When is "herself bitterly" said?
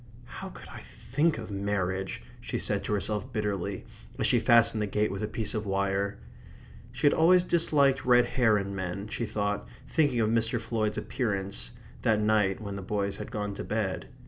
2.93-3.85